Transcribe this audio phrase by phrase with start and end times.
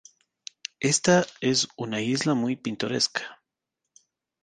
[0.79, 3.39] Esta es una isla muy pintoresca.